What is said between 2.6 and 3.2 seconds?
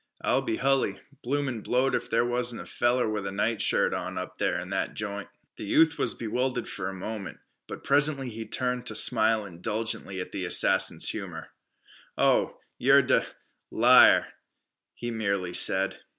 a feller